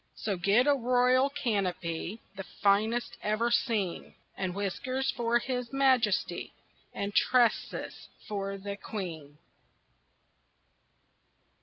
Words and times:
So 0.15 0.35
get 0.35 0.65
a 0.65 0.73
royal 0.73 1.29
canopy, 1.29 2.21
The 2.35 2.43
finest 2.63 3.19
ever 3.21 3.51
seen, 3.51 4.15
And 4.35 4.55
whiskers 4.55 5.11
for 5.11 5.37
his 5.37 5.71
majesty, 5.71 6.53
And 6.91 7.13
tresses 7.13 8.07
for 8.27 8.57
the 8.57 8.77
queen. 8.77 9.37